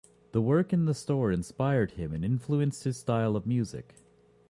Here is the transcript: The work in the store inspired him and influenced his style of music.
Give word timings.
The 0.31 0.41
work 0.41 0.73
in 0.73 0.85
the 0.85 0.95
store 0.95 1.31
inspired 1.31 1.91
him 1.91 2.11
and 2.11 2.25
influenced 2.25 2.85
his 2.85 2.97
style 2.97 3.35
of 3.35 3.45
music. 3.45 3.93